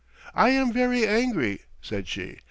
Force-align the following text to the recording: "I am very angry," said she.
"I 0.33 0.49
am 0.49 0.73
very 0.73 1.05
angry," 1.05 1.59
said 1.79 2.07
she. 2.07 2.39